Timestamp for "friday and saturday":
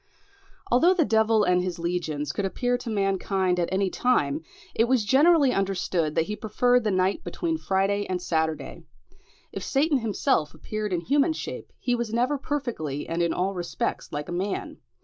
7.59-8.81